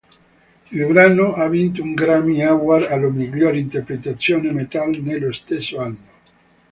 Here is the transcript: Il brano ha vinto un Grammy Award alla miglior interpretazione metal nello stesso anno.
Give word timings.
Il 0.71 0.83
brano 0.87 1.33
ha 1.35 1.47
vinto 1.47 1.83
un 1.83 1.93
Grammy 1.93 2.41
Award 2.41 2.85
alla 2.89 3.07
miglior 3.07 3.55
interpretazione 3.55 4.51
metal 4.51 4.97
nello 4.99 5.31
stesso 5.31 5.77
anno. 5.79 6.07